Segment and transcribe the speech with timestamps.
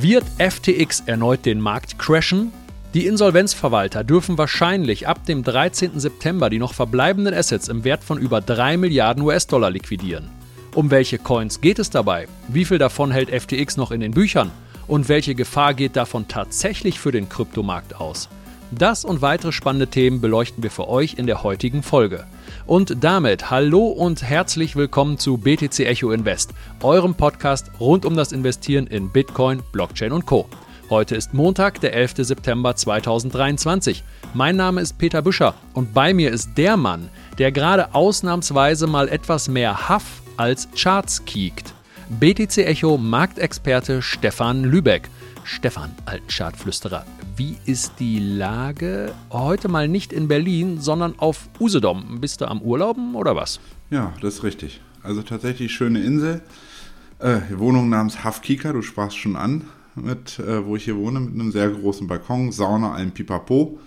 [0.00, 2.52] Wird FTX erneut den Markt crashen?
[2.94, 5.98] Die Insolvenzverwalter dürfen wahrscheinlich ab dem 13.
[5.98, 10.30] September die noch verbleibenden Assets im Wert von über 3 Milliarden US-Dollar liquidieren.
[10.72, 12.28] Um welche Coins geht es dabei?
[12.46, 14.52] Wie viel davon hält FTX noch in den Büchern?
[14.86, 18.28] Und welche Gefahr geht davon tatsächlich für den Kryptomarkt aus?
[18.70, 22.24] Das und weitere spannende Themen beleuchten wir für euch in der heutigen Folge.
[22.68, 28.30] Und damit hallo und herzlich willkommen zu BTC Echo Invest, eurem Podcast rund um das
[28.30, 30.46] Investieren in Bitcoin, Blockchain und Co.
[30.90, 32.16] Heute ist Montag, der 11.
[32.18, 34.04] September 2023.
[34.34, 39.08] Mein Name ist Peter Büscher und bei mir ist der Mann, der gerade ausnahmsweise mal
[39.08, 41.72] etwas mehr Haff als Charts kiekt.
[42.10, 45.08] BTC Echo Marktexperte Stefan Lübeck.
[45.48, 49.14] Stefan, Altchartflüsterer, wie ist die Lage?
[49.30, 52.20] Heute mal nicht in Berlin, sondern auf Usedom.
[52.20, 53.58] Bist du am Urlauben oder was?
[53.88, 54.82] Ja, das ist richtig.
[55.02, 56.42] Also tatsächlich schöne Insel.
[57.18, 61.32] Äh, Wohnung namens Hafkika, du sprachst schon an mit, äh, wo ich hier wohne, mit
[61.32, 63.80] einem sehr großen Balkon, Sauna, allem Pipapo.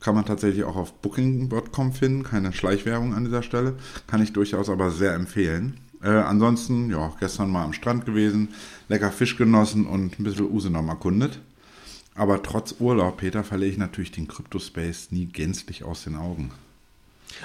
[0.00, 3.74] Kann man tatsächlich auch auf Booking.com finden, keine Schleichwerbung an dieser Stelle.
[4.06, 5.80] Kann ich durchaus aber sehr empfehlen.
[6.04, 8.48] Äh, ansonsten, ja, gestern mal am Strand gewesen,
[8.88, 11.40] lecker Fisch genossen und ein bisschen Usedom erkundet.
[12.14, 16.50] Aber trotz Urlaub, Peter, verliere ich natürlich den Crypto-Space nie gänzlich aus den Augen.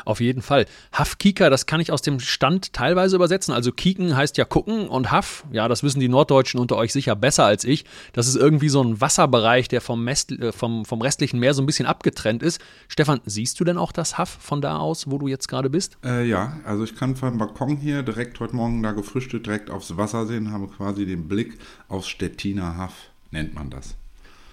[0.05, 0.65] Auf jeden Fall.
[0.91, 3.53] Hafkika, das kann ich aus dem Stand teilweise übersetzen.
[3.53, 7.15] Also kiken heißt ja gucken und Haf, ja, das wissen die Norddeutschen unter euch sicher
[7.15, 7.85] besser als ich.
[8.13, 11.61] Das ist irgendwie so ein Wasserbereich, der vom, Mest, äh, vom, vom restlichen Meer so
[11.61, 12.61] ein bisschen abgetrennt ist.
[12.87, 15.97] Stefan, siehst du denn auch das Haf von da aus, wo du jetzt gerade bist?
[16.03, 19.97] Äh, ja, also ich kann vom Balkon hier direkt heute Morgen da gefrühstückt, direkt aufs
[19.97, 22.93] Wasser sehen, habe quasi den Blick aufs Stettiner Haf,
[23.31, 23.95] nennt man das.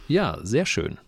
[0.09, 0.99] Ja, sehr schön.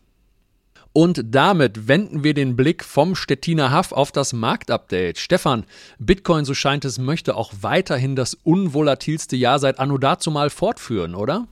[0.92, 5.18] Und damit wenden wir den Blick vom Stettiner Haff auf das Marktupdate.
[5.18, 5.64] Stefan,
[5.98, 11.14] Bitcoin, so scheint es, möchte auch weiterhin das unvolatilste Jahr seit Anno dazu mal fortführen,
[11.14, 11.46] oder?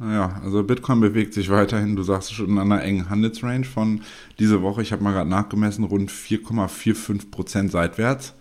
[0.00, 4.00] Ja, also Bitcoin bewegt sich weiterhin, du sagst schon, in einer engen Handelsrange von
[4.40, 8.34] diese Woche, ich habe mal gerade nachgemessen, rund 4,45 Prozent seitwärts.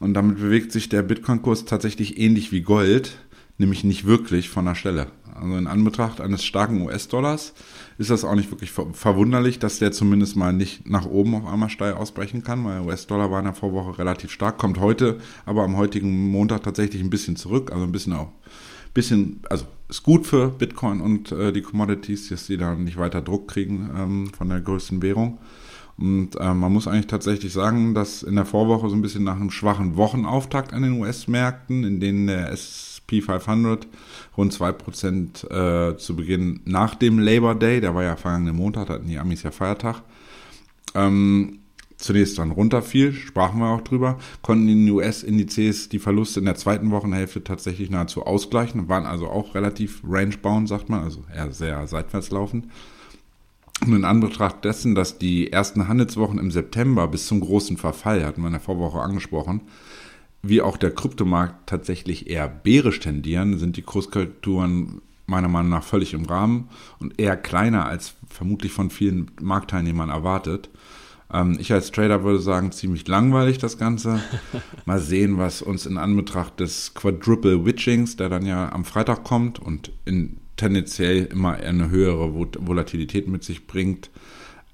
[0.00, 3.16] Und damit bewegt sich der Bitcoin-Kurs tatsächlich ähnlich wie Gold,
[3.56, 5.06] nämlich nicht wirklich von der Stelle.
[5.34, 7.54] Also in Anbetracht eines starken US-Dollars
[7.98, 11.70] ist das auch nicht wirklich verwunderlich, dass der zumindest mal nicht nach oben auf einmal
[11.70, 15.76] steil ausbrechen kann, weil US-Dollar war in der Vorwoche relativ stark, kommt heute aber am
[15.76, 18.32] heutigen Montag tatsächlich ein bisschen zurück, also ein bisschen auch
[18.94, 23.22] bisschen, also ist gut für Bitcoin und äh, die Commodities, dass die da nicht weiter
[23.22, 25.38] Druck kriegen ähm, von der größten Währung.
[25.98, 29.36] Und äh, man muss eigentlich tatsächlich sagen, dass in der Vorwoche so ein bisschen nach
[29.36, 32.50] einem schwachen Wochenauftakt an den US-Märkten, in denen der
[33.12, 33.86] SP 500
[34.36, 39.08] rund 2% äh, zu Beginn nach dem Labor Day, der war ja vergangenen Montag, hatten
[39.08, 40.02] die Amis ja Feiertag,
[40.94, 41.58] ähm,
[41.96, 46.90] zunächst dann runterfiel, sprachen wir auch drüber, konnten die US-Indizes die Verluste in der zweiten
[46.90, 52.30] Wochenhälfte tatsächlich nahezu ausgleichen, waren also auch relativ range-bound, sagt man, also eher sehr seitwärts
[52.30, 52.66] laufend.
[53.84, 58.40] Und in Anbetracht dessen, dass die ersten Handelswochen im September bis zum großen Verfall, hatten
[58.40, 59.62] wir in der Vorwoche angesprochen,
[60.42, 66.14] wie auch der Kryptomarkt tatsächlich eher bärisch tendieren, sind die Kurskorrekturen meiner Meinung nach völlig
[66.14, 70.68] im Rahmen und eher kleiner als vermutlich von vielen Marktteilnehmern erwartet.
[71.32, 74.20] Ähm, ich als Trader würde sagen, ziemlich langweilig das Ganze.
[74.84, 79.58] Mal sehen, was uns in Anbetracht des Quadruple Witchings, der dann ja am Freitag kommt
[79.58, 84.10] und in tendenziell immer eine höhere Volatilität mit sich bringt,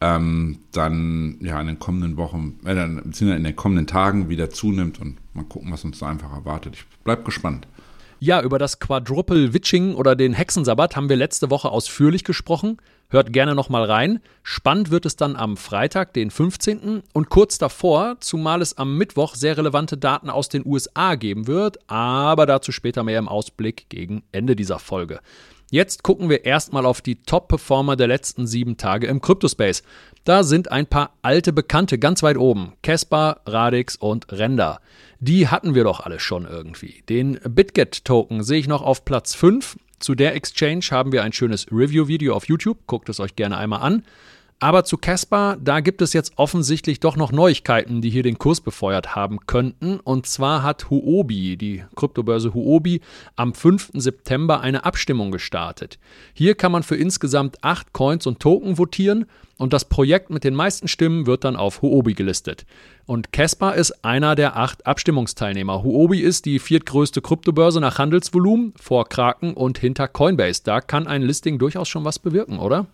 [0.01, 5.01] ähm, dann ja in den kommenden Wochen, äh, beziehungsweise in den kommenden Tagen wieder zunimmt
[5.01, 6.75] und mal gucken, was uns da einfach erwartet.
[6.77, 7.67] Ich bleibe gespannt.
[8.21, 12.79] Ja, über das Quadruple Witching oder den Hexensabbat haben wir letzte Woche ausführlich gesprochen.
[13.11, 14.19] Hört gerne nochmal rein.
[14.43, 17.05] Spannend wird es dann am Freitag, den 15.
[17.13, 21.79] und kurz davor, zumal es am Mittwoch sehr relevante Daten aus den USA geben wird,
[21.89, 25.21] aber dazu später mehr im Ausblick gegen Ende dieser Folge.
[25.71, 29.83] Jetzt gucken wir erstmal auf die Top-Performer der letzten sieben Tage im Cryptospace.
[30.25, 32.73] Da sind ein paar alte Bekannte ganz weit oben.
[32.83, 34.81] Casper, Radix und Render.
[35.21, 37.03] Die hatten wir doch alle schon irgendwie.
[37.11, 39.77] Den BitGet-Token sehe ich noch auf Platz 5.
[39.99, 42.79] Zu der Exchange haben wir ein schönes Review-Video auf YouTube.
[42.87, 44.05] Guckt es euch gerne einmal an.
[44.61, 48.61] Aber zu Casper, da gibt es jetzt offensichtlich doch noch Neuigkeiten, die hier den Kurs
[48.61, 50.01] befeuert haben könnten.
[50.01, 53.01] Und zwar hat Huobi, die Kryptobörse Huobi,
[53.37, 53.91] am 5.
[53.95, 56.01] September eine Abstimmung gestartet.
[56.35, 59.27] Hier kann man für insgesamt acht Coins und Token votieren
[59.59, 62.67] und das Projekt mit den meisten Stimmen wird dann auf Huobi gelistet.
[63.07, 65.85] Und Casper ist einer der acht Abstimmungsteilnehmer.
[65.85, 70.63] Huobi ist die viertgrößte Kryptobörse nach Handelsvolumen vor Kraken und hinter Coinbase.
[70.65, 72.87] Da kann ein Listing durchaus schon was bewirken, oder?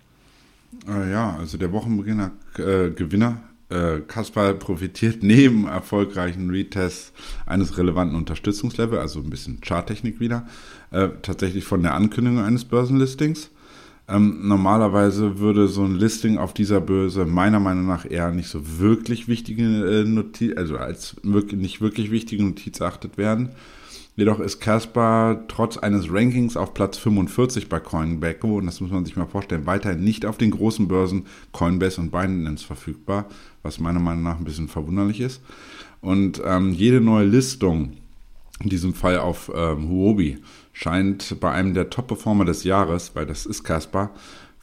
[0.89, 7.13] Äh, ja, also der Wochenbeginn äh, Gewinner äh, Kaspar profitiert neben erfolgreichen Retests
[7.47, 10.47] eines relevanten Unterstützungslevels, also ein bisschen Charttechnik wieder,
[10.91, 13.51] äh, tatsächlich von der Ankündigung eines Börsenlistings.
[14.07, 18.79] Ähm, normalerweise würde so ein Listing auf dieser Börse meiner Meinung nach eher nicht so
[18.79, 23.51] wirklich wichtige äh, Notiz, also als wirklich, nicht wirklich wichtige Notiz erachtet werden.
[24.17, 29.05] Jedoch ist Caspar trotz eines Rankings auf Platz 45 bei Coinbase, und das muss man
[29.05, 33.27] sich mal vorstellen, weiterhin nicht auf den großen Börsen Coinbase und Binance verfügbar,
[33.65, 35.43] was meiner Meinung nach ein bisschen verwunderlich ist.
[36.01, 37.95] Und ähm, jede neue Listung,
[38.61, 40.39] in diesem Fall auf ähm, Huobi,
[40.73, 44.11] scheint bei einem der Top-Performer des Jahres, weil das ist Caspar,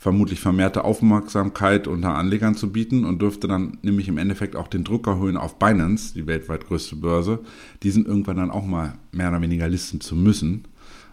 [0.01, 4.83] vermutlich vermehrte Aufmerksamkeit unter Anlegern zu bieten und dürfte dann nämlich im Endeffekt auch den
[4.83, 7.37] Druck erhöhen auf Binance, die weltweit größte Börse,
[7.83, 10.63] diesen irgendwann dann auch mal mehr oder weniger listen zu müssen.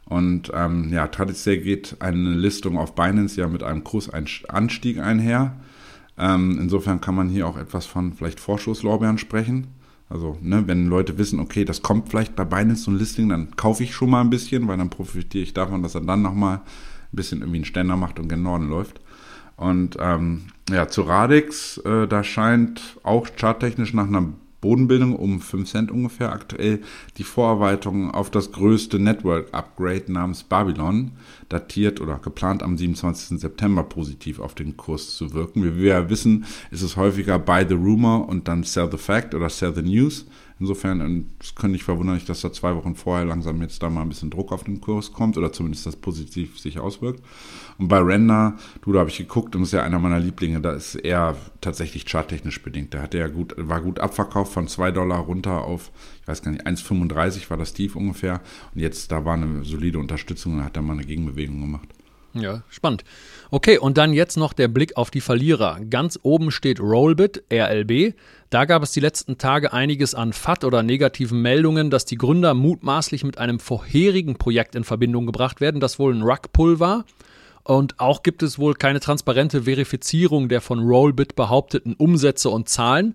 [0.07, 5.57] Und ähm, ja, traditionell geht eine Listung auf Binance ja mit einem Kursanstieg einher.
[6.17, 9.67] Ähm, insofern kann man hier auch etwas von vielleicht Vorschusslorbeeren sprechen.
[10.09, 13.55] Also, ne, wenn Leute wissen, okay, das kommt vielleicht bei Binance so ein Listing, dann
[13.55, 16.63] kaufe ich schon mal ein bisschen, weil dann profitiere ich davon, dass er dann nochmal
[17.13, 19.01] ein bisschen irgendwie einen Ständer macht und gen Norden läuft.
[19.57, 24.29] Und ähm, ja, zu Radix, äh, da scheint auch charttechnisch nach einer
[24.61, 26.81] Bodenbildung um 5 Cent ungefähr aktuell
[27.17, 31.13] die Vorarbeitung auf das größte Network-Upgrade namens Babylon,
[31.49, 33.41] datiert oder geplant am 27.
[33.41, 35.65] September positiv auf den Kurs zu wirken.
[35.65, 39.35] Wie wir ja wissen, ist es häufiger Buy the Rumor und dann Sell the Fact
[39.35, 40.27] oder Sell the News.
[40.61, 44.09] Insofern es könnte ich verwundern, dass da zwei Wochen vorher langsam jetzt da mal ein
[44.09, 47.23] bisschen Druck auf den Kurs kommt oder zumindest das positiv sich auswirkt.
[47.79, 50.61] Und bei Render, du, da habe ich geguckt und das ist ja einer meiner Lieblinge,
[50.61, 52.93] da ist er tatsächlich charttechnisch bedingt.
[52.93, 56.51] Da hat er gut, war gut abverkauft von 2 Dollar runter auf, ich weiß gar
[56.51, 58.41] nicht, 1,35 war das tief ungefähr.
[58.75, 61.89] Und jetzt, da war eine solide Unterstützung und hat er mal eine Gegenbewegung gemacht.
[62.35, 63.05] Ja, spannend.
[63.51, 65.81] Okay, und dann jetzt noch der Blick auf die Verlierer.
[65.89, 68.15] Ganz oben steht Rollbit, RLB.
[68.51, 72.55] Da gab es die letzten Tage einiges an FAT oder negativen Meldungen, dass die Gründer
[72.55, 77.05] mutmaßlich mit einem vorherigen Projekt in Verbindung gebracht werden, das wohl ein Rugpull war.
[77.65, 83.15] Und auch gibt es wohl keine transparente Verifizierung der von Rollbit behaupteten Umsätze und Zahlen.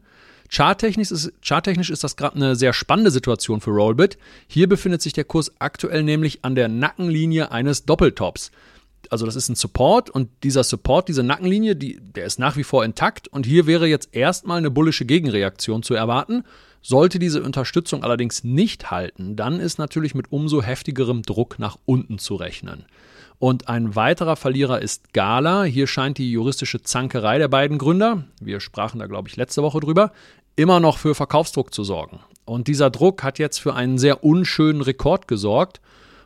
[0.51, 4.19] Charttechnisch ist, charttechnisch ist das gerade eine sehr spannende Situation für Rollbit.
[4.48, 8.51] Hier befindet sich der Kurs aktuell nämlich an der Nackenlinie eines Doppeltops
[9.13, 12.63] also das ist ein Support und dieser Support, diese Nackenlinie, die, der ist nach wie
[12.63, 16.44] vor intakt und hier wäre jetzt erstmal eine bullische Gegenreaktion zu erwarten.
[16.81, 22.18] Sollte diese Unterstützung allerdings nicht halten, dann ist natürlich mit umso heftigerem Druck nach unten
[22.18, 22.86] zu rechnen.
[23.38, 25.63] Und ein weiterer Verlierer ist Gala.
[25.63, 29.80] Hier scheint die juristische Zankerei der beiden Gründer, wir sprachen da glaube ich letzte Woche
[29.80, 30.12] drüber,
[30.56, 32.19] immer noch für Verkaufsdruck zu sorgen.
[32.45, 35.81] Und dieser Druck hat jetzt für einen sehr unschönen Rekord gesorgt.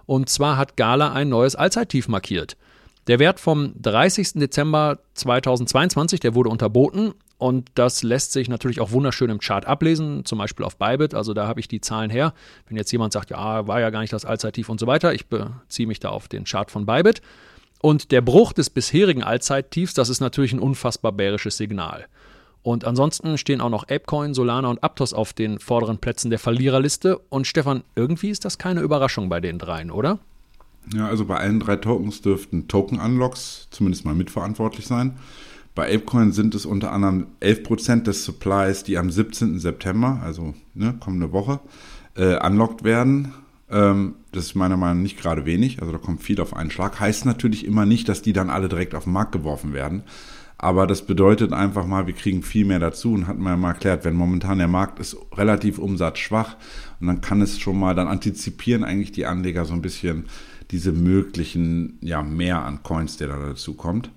[0.05, 2.55] Und zwar hat Gala ein neues Allzeittief markiert.
[3.07, 4.33] Der Wert vom 30.
[4.33, 10.25] Dezember 2022, der wurde unterboten und das lässt sich natürlich auch wunderschön im Chart ablesen,
[10.25, 11.13] zum Beispiel auf Bybit.
[11.13, 12.33] Also da habe ich die Zahlen her.
[12.67, 15.27] Wenn jetzt jemand sagt, ja, war ja gar nicht das Allzeittief und so weiter, ich
[15.27, 17.21] beziehe mich da auf den Chart von Bybit.
[17.79, 22.07] Und der Bruch des bisherigen Allzeittiefs, das ist natürlich ein unfassbar bärisches Signal.
[22.61, 27.19] Und ansonsten stehen auch noch Apecoin, Solana und Aptos auf den vorderen Plätzen der Verliererliste.
[27.29, 30.19] Und Stefan, irgendwie ist das keine Überraschung bei den dreien, oder?
[30.93, 35.17] Ja, also bei allen drei Tokens dürften Token-Unlocks zumindest mal mitverantwortlich sein.
[35.75, 39.59] Bei Apecoin sind es unter anderem 11% des Supplies, die am 17.
[39.59, 41.59] September, also ne, kommende Woche,
[42.15, 43.33] äh, unlocked werden.
[43.69, 46.71] Ähm, das ist meiner Meinung nach nicht gerade wenig, also da kommt viel auf einen
[46.71, 46.99] Schlag.
[46.99, 50.03] Heißt natürlich immer nicht, dass die dann alle direkt auf den Markt geworfen werden.
[50.57, 53.73] Aber das bedeutet einfach mal, wir kriegen viel mehr dazu und hatten wir ja mal
[53.73, 56.55] erklärt, wenn momentan der Markt ist relativ umsatzschwach
[56.99, 60.25] und dann kann es schon mal, dann antizipieren eigentlich die Anleger so ein bisschen,
[60.71, 64.11] diese möglichen, ja, mehr an Coins, der da dazu kommt.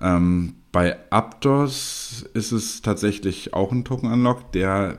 [0.00, 4.98] Ähm, bei Aptos ist es tatsächlich auch ein Token-Unlock, der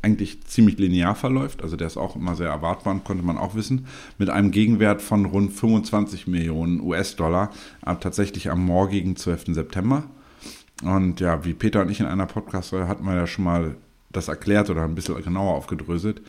[0.00, 1.62] eigentlich ziemlich linear verläuft.
[1.62, 3.86] Also der ist auch immer sehr erwartbar, konnte man auch wissen.
[4.16, 7.50] Mit einem Gegenwert von rund 25 Millionen US-Dollar,
[8.00, 9.54] tatsächlich am morgigen 12.
[9.54, 10.04] September.
[10.82, 13.76] Und ja, wie Peter und ich in einer Podcast hatten wir ja schon mal
[14.10, 16.22] das erklärt oder ein bisschen genauer aufgedröselt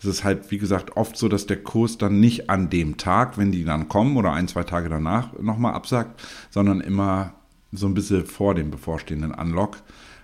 [0.00, 3.36] es ist halt, wie gesagt, oft so, dass der Kurs dann nicht an dem Tag,
[3.36, 7.34] wenn die dann kommen oder ein, zwei Tage danach nochmal absagt, sondern immer
[7.70, 9.76] so ein bisschen vor dem bevorstehenden Unlock,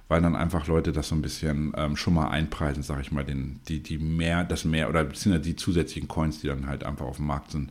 [0.09, 3.25] weil dann einfach Leute das so ein bisschen ähm, schon mal einpreisen, sage ich mal,
[3.25, 7.05] den, die, die mehr, das mehr oder beziehungsweise die zusätzlichen Coins, die dann halt einfach
[7.05, 7.71] auf dem Markt sind.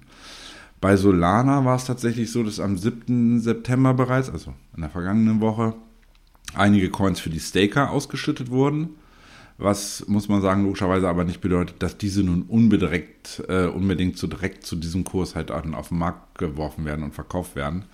[0.81, 3.39] Bei Solana war es tatsächlich so, dass am 7.
[3.39, 5.73] September bereits, also in der vergangenen Woche,
[6.53, 8.89] einige Coins für die Staker ausgeschüttet wurden
[9.57, 14.27] was muss man sagen, logischerweise aber nicht bedeutet, dass diese nun unbedingt, äh, unbedingt so
[14.27, 17.85] direkt zu diesem Kurs halt auf den Markt geworfen werden und verkauft werden.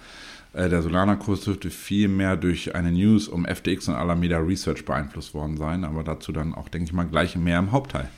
[0.53, 5.33] Äh, der Solana-Kurs dürfte viel mehr durch eine News um FTX und Alameda Research beeinflusst
[5.33, 8.09] worden sein, aber dazu dann auch, denke ich mal, gleich mehr im Hauptteil.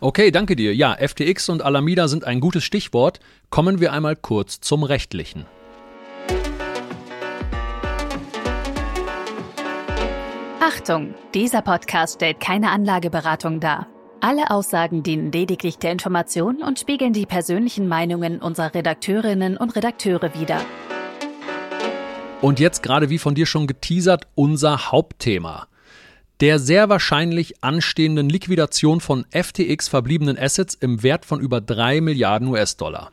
[0.00, 0.74] Okay, danke dir.
[0.74, 3.20] Ja, FTX und Alameda sind ein gutes Stichwort.
[3.50, 5.46] Kommen wir einmal kurz zum Rechtlichen.
[10.66, 13.86] Achtung, dieser Podcast stellt keine Anlageberatung dar.
[14.22, 20.32] Alle Aussagen dienen lediglich der Information und spiegeln die persönlichen Meinungen unserer Redakteurinnen und Redakteure
[20.32, 20.64] wider.
[22.40, 25.66] Und jetzt gerade wie von dir schon geteasert, unser Hauptthema.
[26.40, 32.48] Der sehr wahrscheinlich anstehenden Liquidation von FTX verbliebenen Assets im Wert von über 3 Milliarden
[32.48, 33.12] US-Dollar.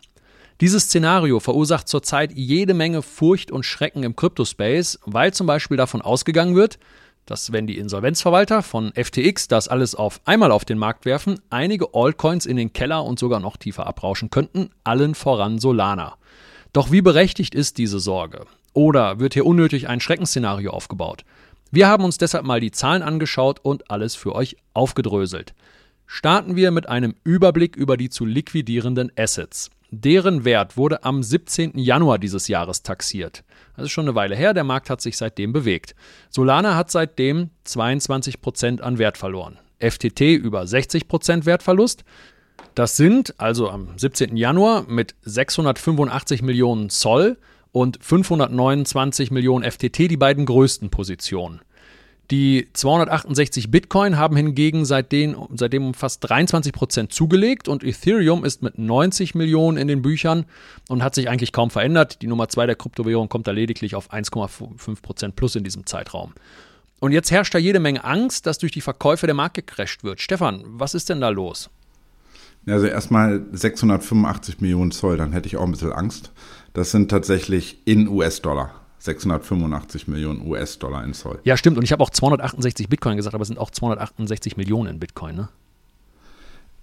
[0.62, 6.02] Dieses Szenario verursacht zurzeit jede Menge Furcht und Schrecken im Kryptospace, weil zum Beispiel davon
[6.02, 6.80] ausgegangen wird,
[7.26, 11.94] dass wenn die Insolvenzverwalter von FTX das alles auf einmal auf den Markt werfen, einige
[11.94, 16.16] Altcoins in den Keller und sogar noch tiefer abrauschen könnten, allen voran Solana.
[16.74, 18.46] Doch wie berechtigt ist diese Sorge?
[18.74, 21.26] Oder wird hier unnötig ein Schreckensszenario aufgebaut?
[21.72, 25.54] Wir haben uns deshalb mal die Zahlen angeschaut und alles für euch aufgedröselt.
[26.06, 29.70] Starten wir mit einem Überblick über die zu liquidierenden Assets.
[29.94, 31.78] Deren Wert wurde am 17.
[31.78, 33.44] Januar dieses Jahres taxiert.
[33.76, 35.96] Das ist schon eine Weile her, der Markt hat sich seitdem bewegt.
[36.30, 39.60] Solana hat seitdem 22% an Wert verloren.
[39.80, 42.06] FTT über 60% Wertverlust.
[42.74, 44.38] Das sind also am 17.
[44.38, 47.38] Januar mit 685 Millionen Zoll
[47.74, 51.60] und 529 Millionen FTT die beiden größten Positionen.
[52.32, 58.64] Die 268 Bitcoin haben hingegen seitdem, seitdem um fast 23 Prozent zugelegt und Ethereum ist
[58.64, 60.46] mit 90 Millionen in den Büchern
[60.88, 62.22] und hat sich eigentlich kaum verändert.
[62.22, 66.32] Die Nummer 2 der Kryptowährung kommt da lediglich auf 1,5 Prozent plus in diesem Zeitraum.
[67.02, 70.22] Und jetzt herrscht da jede Menge Angst, dass durch die Verkäufe der Markt gecrasht wird.
[70.22, 71.70] Stefan, was ist denn da los?
[72.66, 76.32] Also erstmal 685 Millionen Zoll, dann hätte ich auch ein bisschen Angst.
[76.74, 78.81] Das sind tatsächlich in US-Dollar.
[79.02, 81.40] 685 Millionen US-Dollar in Zoll.
[81.44, 81.78] Ja, stimmt.
[81.78, 85.36] Und ich habe auch 268 Bitcoin gesagt, aber es sind auch 268 Millionen in Bitcoin,
[85.36, 85.50] ne?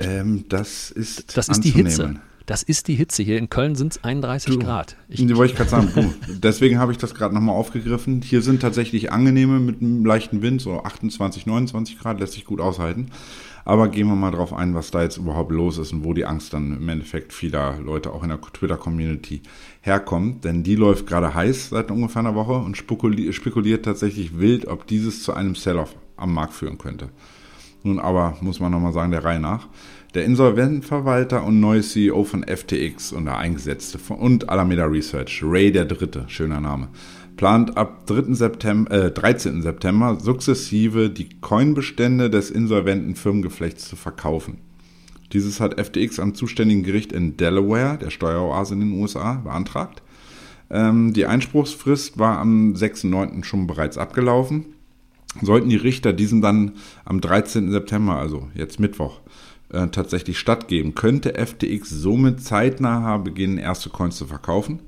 [0.00, 2.16] Ähm, das ist Das ist die Hitze.
[2.48, 3.22] Das ist die Hitze.
[3.22, 4.96] Hier in Köln sind es 31 du, Grad.
[5.10, 5.90] Ich, die wollte ich gerade sagen.
[5.94, 8.22] Du, deswegen habe ich das gerade nochmal aufgegriffen.
[8.22, 12.62] Hier sind tatsächlich angenehme mit einem leichten Wind, so 28, 29 Grad, lässt sich gut
[12.62, 13.10] aushalten.
[13.66, 16.24] Aber gehen wir mal drauf ein, was da jetzt überhaupt los ist und wo die
[16.24, 19.42] Angst dann im Endeffekt vieler Leute auch in der Twitter-Community
[19.82, 20.42] herkommt.
[20.46, 25.22] Denn die läuft gerade heiß seit ungefähr einer Woche und spekuliert tatsächlich wild, ob dieses
[25.22, 27.10] zu einem Sell-off am Markt führen könnte.
[27.82, 29.68] Nun aber muss man nochmal sagen, der Reihe nach.
[30.18, 35.70] Der Insolventenverwalter und neue CEO von FTX und der Eingesetzte von, und Alameda Research, Ray
[35.70, 36.88] der Dritte, schöner Name,
[37.36, 38.34] plant ab 3.
[38.34, 39.62] September, äh, 13.
[39.62, 44.58] September sukzessive die Coinbestände des insolventen Firmengeflechts zu verkaufen.
[45.32, 50.02] Dieses hat FTX am zuständigen Gericht in Delaware, der Steueroase in den USA, beantragt.
[50.68, 53.44] Ähm, die Einspruchsfrist war am 6.9.
[53.44, 54.64] schon bereits abgelaufen.
[55.42, 56.72] Sollten die Richter diesen dann
[57.04, 57.70] am 13.
[57.70, 59.20] September, also jetzt Mittwoch,
[59.70, 64.80] äh, tatsächlich stattgeben, könnte FTX somit zeitnah beginnen, erste Coins zu verkaufen.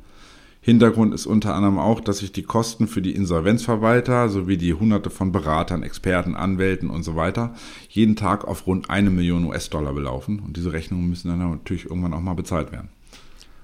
[0.63, 5.09] Hintergrund ist unter anderem auch, dass sich die Kosten für die Insolvenzverwalter sowie die hunderte
[5.09, 7.55] von Beratern, Experten, Anwälten und so weiter
[7.89, 10.39] jeden Tag auf rund eine Million US-Dollar belaufen.
[10.41, 12.91] Und diese Rechnungen müssen dann natürlich irgendwann auch mal bezahlt werden.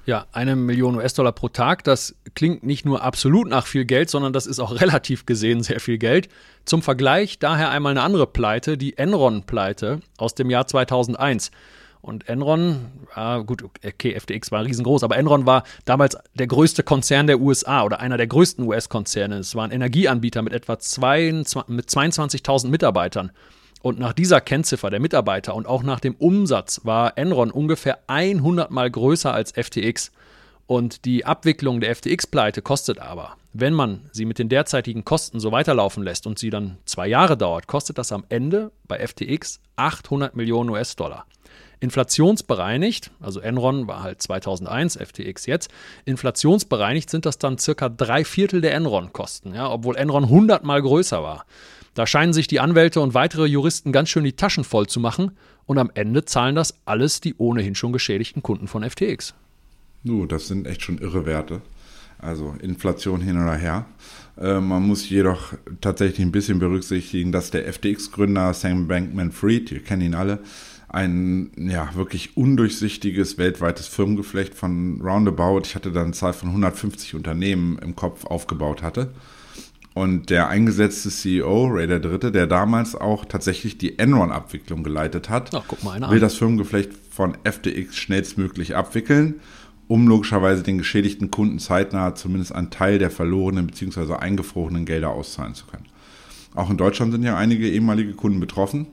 [0.06, 4.32] Ja, eine Million US-Dollar pro Tag, das klingt nicht nur absolut nach viel Geld, sondern
[4.32, 6.28] das ist auch relativ gesehen sehr viel Geld.
[6.64, 11.50] Zum Vergleich daher einmal eine andere Pleite, die Enron-Pleite aus dem Jahr 2001.
[12.02, 12.86] Und Enron,
[13.16, 17.82] ja, gut, okay, FTX war riesengroß, aber Enron war damals der größte Konzern der USA
[17.82, 19.38] oder einer der größten US-Konzerne.
[19.38, 23.32] Es war ein Energieanbieter mit etwa 22.000 Mitarbeitern.
[23.82, 28.70] Und nach dieser Kennziffer der Mitarbeiter und auch nach dem Umsatz war Enron ungefähr 100
[28.70, 30.10] mal größer als FTX.
[30.66, 35.52] Und die Abwicklung der FTX-Pleite kostet aber, wenn man sie mit den derzeitigen Kosten so
[35.52, 40.34] weiterlaufen lässt und sie dann zwei Jahre dauert, kostet das am Ende bei FTX 800
[40.34, 41.26] Millionen US-Dollar.
[41.78, 45.70] Inflationsbereinigt, also Enron war halt 2001, FTX jetzt,
[46.04, 51.44] inflationsbereinigt sind das dann circa drei Viertel der Enron-Kosten, ja, obwohl Enron hundertmal größer war.
[51.96, 55.30] Da scheinen sich die Anwälte und weitere Juristen ganz schön die Taschen voll zu machen
[55.64, 59.32] und am Ende zahlen das alles die ohnehin schon geschädigten Kunden von FTX.
[60.02, 61.62] Nu, das sind echt schon irre Werte.
[62.18, 63.86] Also Inflation hin oder her.
[64.38, 70.02] Äh, man muss jedoch tatsächlich ein bisschen berücksichtigen, dass der FTX-Gründer Sam Bankman-Fried, wir kennen
[70.02, 70.40] ihn alle,
[70.88, 77.14] ein ja wirklich undurchsichtiges weltweites Firmengeflecht von roundabout, ich hatte da eine Zahl von 150
[77.14, 79.14] Unternehmen im Kopf aufgebaut hatte.
[79.96, 85.54] Und der eingesetzte CEO, Ray der Dritte, der damals auch tatsächlich die Enron-Abwicklung geleitet hat,
[85.54, 89.36] Ach, will das Firmengeflecht von FTX schnellstmöglich abwickeln
[89.88, 94.14] um logischerweise den geschädigten Kunden zeitnah zumindest einen Teil der verlorenen bzw.
[94.14, 95.86] eingefrorenen Gelder auszahlen zu können.
[96.54, 98.86] Auch in Deutschland sind ja einige ehemalige Kunden betroffen.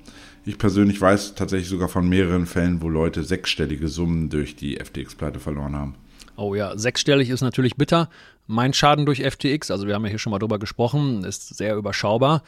[0.46, 5.40] Ich persönlich weiß tatsächlich sogar von mehreren Fällen, wo Leute sechsstellige Summen durch die FTX-Pleite
[5.40, 5.96] verloren haben.
[6.36, 8.10] Oh ja, sechsstellig ist natürlich bitter.
[8.48, 11.76] Mein Schaden durch FTX, also wir haben ja hier schon mal drüber gesprochen, ist sehr
[11.76, 12.44] überschaubar.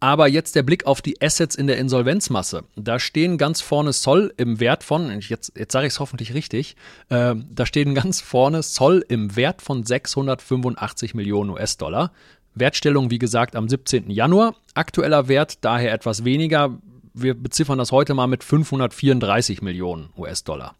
[0.00, 2.64] Aber jetzt der Blick auf die Assets in der Insolvenzmasse.
[2.74, 6.74] Da stehen ganz vorne Zoll im Wert von, jetzt, jetzt sage ich es hoffentlich richtig,
[7.08, 12.10] äh, da stehen ganz vorne Zoll im Wert von 685 Millionen US-Dollar.
[12.54, 14.10] Wertstellung, wie gesagt, am 17.
[14.10, 14.56] Januar.
[14.74, 16.76] Aktueller Wert daher etwas weniger.
[17.14, 20.74] Wir beziffern das heute mal mit 534 Millionen US-Dollar.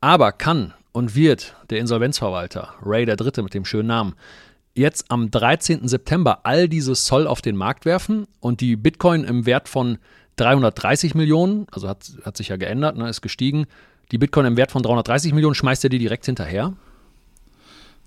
[0.00, 4.14] Aber kann und wird der Insolvenzverwalter, Ray der Dritte mit dem schönen Namen,
[4.74, 5.86] jetzt am 13.
[5.86, 9.98] September all dieses Zoll auf den Markt werfen und die Bitcoin im Wert von
[10.36, 13.66] 330 Millionen, also hat, hat sich ja geändert, ne, ist gestiegen,
[14.10, 16.74] die Bitcoin im Wert von 330 Millionen, schmeißt er die direkt hinterher?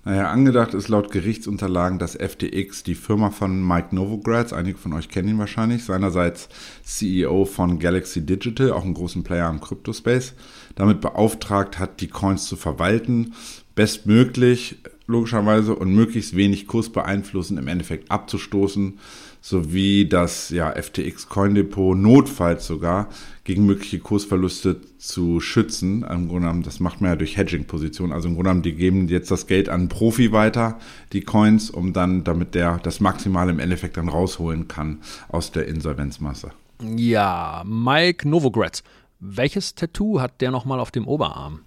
[0.04, 5.08] Naja, angedacht ist laut Gerichtsunterlagen, dass FTX, die Firma von Mike Novogratz, einige von euch
[5.08, 6.48] kennen ihn wahrscheinlich, seinerseits
[6.82, 10.34] CEO von Galaxy Digital, auch einen großen Player im Crypto-Space,
[10.74, 13.34] damit beauftragt hat, die Coins zu verwalten,
[13.76, 18.98] bestmöglich logischerweise und möglichst wenig Kurs beeinflussen, im Endeffekt abzustoßen,
[19.40, 23.08] sowie das ja, FTX Coin Depot notfalls sogar
[23.44, 26.02] gegen mögliche Kursverluste zu schützen.
[26.02, 28.12] Im Grunde genommen, das macht man ja durch Hedging-Positionen.
[28.12, 30.78] Also im Grunde genommen, die geben jetzt das Geld an einen Profi weiter,
[31.12, 35.66] die Coins, um dann, damit der das Maximale im Endeffekt dann rausholen kann aus der
[35.66, 36.52] Insolvenzmasse.
[36.96, 38.82] Ja, Mike Novogratz.
[39.18, 41.60] Welches Tattoo hat der nochmal auf dem Oberarm?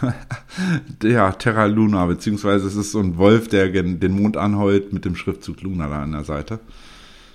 [1.02, 5.16] ja, Terra Luna, beziehungsweise es ist so ein Wolf, der den Mond anheult mit dem
[5.16, 6.60] Schriftzug Luna da an der Seite.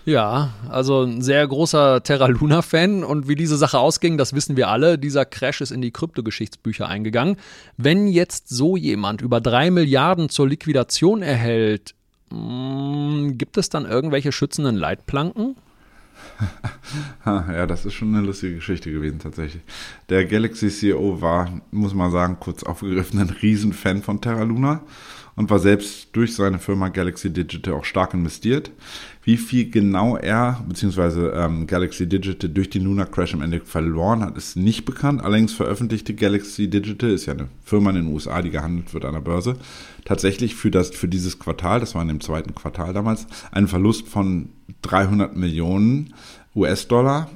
[0.05, 4.67] Ja, also ein sehr großer Terra Luna-Fan und wie diese Sache ausging, das wissen wir
[4.67, 4.97] alle.
[4.97, 7.37] Dieser Crash ist in die Kryptogeschichtsbücher eingegangen.
[7.77, 11.95] Wenn jetzt so jemand über drei Milliarden zur Liquidation erhält,
[12.31, 15.55] mh, hm, gibt es dann irgendwelche schützenden Leitplanken?
[17.25, 19.61] ja, das ist schon eine lustige Geschichte gewesen tatsächlich.
[20.09, 24.81] Der Galaxy CEO war, muss man sagen, kurz aufgegriffen, ein Riesenfan von Terra Luna
[25.35, 28.71] und war selbst durch seine Firma Galaxy Digital auch stark investiert.
[29.23, 31.29] Wie viel genau er bzw.
[31.29, 35.23] Ähm, Galaxy Digital durch den Luna Crash im Endeffekt verloren hat, ist nicht bekannt.
[35.23, 39.13] Allerdings veröffentlichte Galaxy Digital, ist ja eine Firma in den USA, die gehandelt wird an
[39.13, 39.55] der Börse,
[40.05, 44.07] tatsächlich für, das, für dieses Quartal, das war in dem zweiten Quartal damals, einen Verlust
[44.07, 44.49] von
[44.81, 46.13] 300 Millionen
[46.55, 47.29] US-Dollar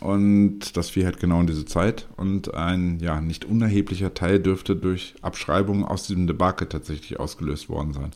[0.00, 2.06] und das fiel halt genau in diese Zeit.
[2.16, 7.92] Und ein ja nicht unerheblicher Teil dürfte durch Abschreibungen aus diesem Debakel tatsächlich ausgelöst worden
[7.92, 8.10] sein.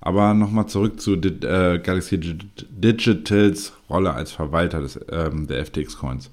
[0.00, 6.30] Aber nochmal zurück zu äh, Galaxy Digitals Rolle als Verwalter des, ähm, der FTX-Coins.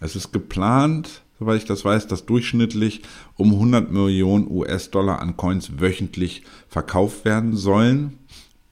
[0.00, 3.02] Es ist geplant, soweit ich das weiß, dass durchschnittlich
[3.36, 8.18] um 100 Millionen US-Dollar an Coins wöchentlich verkauft werden sollen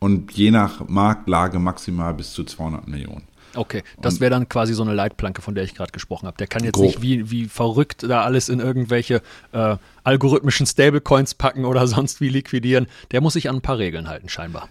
[0.01, 3.25] und je nach Marktlage maximal bis zu 200 Millionen.
[3.59, 6.37] Okay, das wäre dann quasi so eine Leitplanke, von der ich gerade gesprochen habe.
[6.37, 6.87] Der kann jetzt grob.
[6.87, 12.29] nicht wie, wie verrückt da alles in irgendwelche äh, algorithmischen Stablecoins packen oder sonst wie
[12.29, 12.87] liquidieren.
[13.11, 14.69] Der muss sich an ein paar Regeln halten, scheinbar.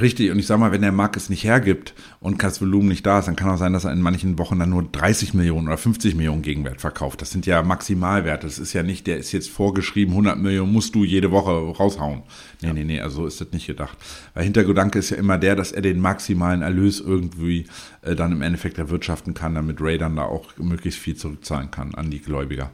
[0.00, 3.06] Richtig, und ich sag mal, wenn der Markt es nicht hergibt und das Volumen nicht
[3.06, 5.68] da ist, dann kann auch sein, dass er in manchen Wochen dann nur 30 Millionen
[5.68, 7.22] oder 50 Millionen Gegenwert verkauft.
[7.22, 8.46] Das sind ja Maximalwerte.
[8.46, 12.22] Das ist ja nicht, der ist jetzt vorgeschrieben, 100 Millionen musst du jede Woche raushauen.
[12.60, 12.74] Nee, ja.
[12.74, 13.96] nee, nee, also so ist das nicht gedacht.
[14.34, 17.66] Weil Hintergedanke ist ja immer der, dass er den maximalen Erlös irgendwie
[18.02, 21.94] äh, dann im Endeffekt erwirtschaften kann, damit Ray dann da auch möglichst viel zurückzahlen kann
[21.94, 22.70] an die Gläubiger.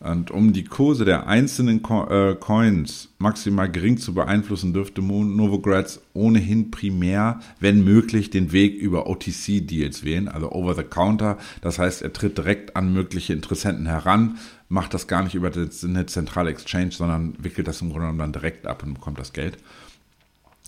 [0.00, 6.00] Und um die Kurse der einzelnen Co äh, Coins maximal gering zu beeinflussen, dürfte Novogratz
[6.12, 11.38] ohnehin primär, wenn möglich, den Weg über OTC-Deals wählen, also Over the Counter.
[11.62, 14.36] Das heißt, er tritt direkt an mögliche Interessenten heran,
[14.68, 18.32] macht das gar nicht über eine zentrale Exchange, sondern wickelt das im Grunde genommen dann
[18.32, 19.56] direkt ab und bekommt das Geld.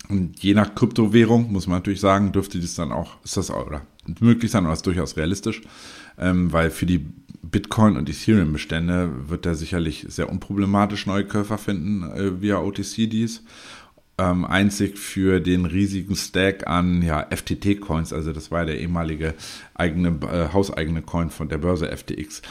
[0.09, 3.67] Und je nach Kryptowährung, muss man natürlich sagen, dürfte das dann auch, ist das auch,
[3.67, 3.81] oder
[4.19, 5.61] möglich sein, oder ist durchaus realistisch,
[6.17, 7.05] ähm, weil für die
[7.41, 13.43] Bitcoin- und Ethereum-Bestände wird er sicherlich sehr unproblematisch neue Käufer finden äh, via OTC-Deals.
[14.19, 19.35] Ähm, einzig für den riesigen Stack an ja, FTT-Coins, also das war der ehemalige
[19.75, 22.41] eigene, äh, hauseigene Coin von der Börse FTX,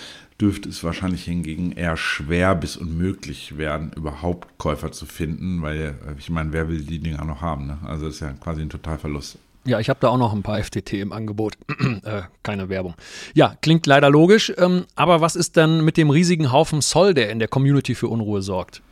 [0.41, 6.15] dürfte es wahrscheinlich hingegen eher schwer bis unmöglich werden, überhaupt Käufer zu finden, weil äh,
[6.19, 7.67] ich meine, wer will die Dinger noch haben?
[7.67, 7.79] Ne?
[7.85, 9.39] Also das ist ja quasi ein Totalverlust.
[9.67, 11.59] Ja, ich habe da auch noch ein paar FTT im Angebot.
[12.05, 12.95] äh, keine Werbung.
[13.35, 14.53] Ja, klingt leider logisch.
[14.57, 18.09] Ähm, aber was ist denn mit dem riesigen Haufen Soll, der in der Community für
[18.09, 18.83] Unruhe sorgt?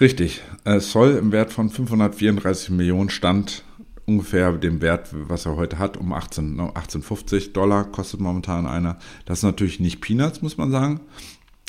[0.00, 0.42] Richtig.
[0.64, 3.64] Äh, Soll im Wert von 534 Millionen stand
[4.06, 8.98] ungefähr dem Wert, was er heute hat, um 18, 1850 Dollar kostet momentan einer.
[9.26, 11.00] Das ist natürlich nicht Peanuts, muss man sagen.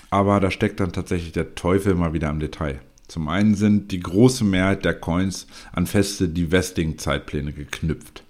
[0.09, 2.79] aber da steckt dann tatsächlich der Teufel mal wieder im Detail.
[3.09, 8.23] Zum einen sind die große Mehrheit der Coins an feste Divesting-Zeitpläne geknüpft.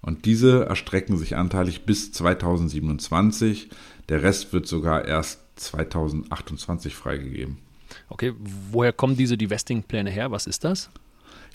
[0.00, 3.70] Und diese erstrecken sich anteilig bis 2027.
[4.08, 7.58] Der Rest wird sogar erst 2028 freigegeben.
[8.08, 8.34] Okay,
[8.70, 10.30] woher kommen diese Divesting-Pläne her?
[10.30, 10.90] Was ist das?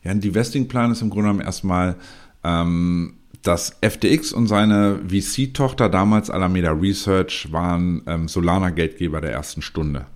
[0.03, 1.95] Ja, ein Divesting-Plan ist im Grunde genommen erstmal,
[2.43, 10.07] ähm, dass FTX und seine VC-Tochter damals Alameda Research waren ähm, Solana-Geldgeber der ersten Stunde.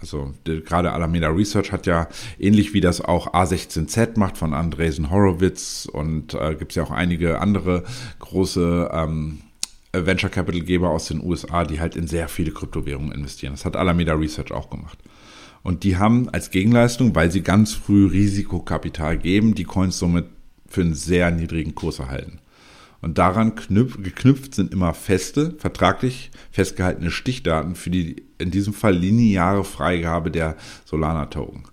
[0.00, 2.08] Also gerade Alameda Research hat ja
[2.38, 6.92] ähnlich wie das auch A16Z macht von Andresen Horowitz und äh, gibt es ja auch
[6.92, 7.82] einige andere
[8.20, 9.40] große ähm,
[9.92, 13.54] Venture Capital Geber aus den USA, die halt in sehr viele Kryptowährungen investieren.
[13.54, 14.98] Das hat Alameda Research auch gemacht.
[15.62, 20.26] Und die haben als Gegenleistung, weil sie ganz früh Risikokapital geben, die Coins somit
[20.68, 22.38] für einen sehr niedrigen Kurs erhalten.
[23.00, 28.94] Und daran knüpf, geknüpft sind immer feste, vertraglich festgehaltene Stichdaten für die in diesem Fall
[28.94, 31.64] lineare Freigabe der Solana-Token.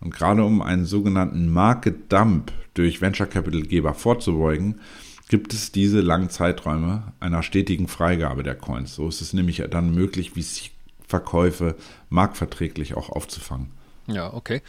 [0.00, 4.80] Und gerade um einen sogenannten Market Dump durch Venture Capital Geber vorzubeugen,
[5.28, 8.94] gibt es diese langen Zeiträume einer stetigen Freigabe der Coins.
[8.94, 11.76] So ist es nämlich dann möglich, VC-Verkäufe
[12.08, 13.68] marktverträglich auch aufzufangen.
[14.08, 14.62] Ja, okay.